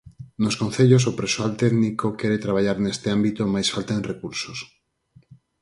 [0.43, 4.59] Nos concellos o persoal técnico quere traballar neste ámbito mais faltan recursos.